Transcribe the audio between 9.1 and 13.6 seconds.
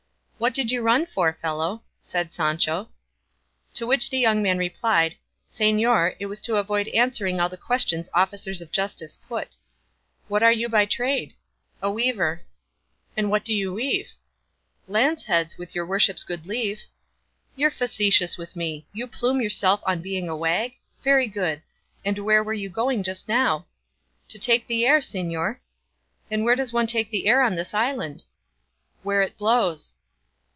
put." "What are you by trade?" "A weaver." "And what do